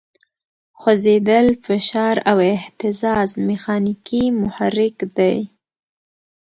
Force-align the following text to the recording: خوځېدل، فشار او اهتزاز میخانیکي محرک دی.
خوځېدل، 0.79 1.47
فشار 1.65 2.15
او 2.29 2.37
اهتزاز 2.55 3.29
میخانیکي 3.47 4.23
محرک 4.41 4.97
دی. 5.17 5.37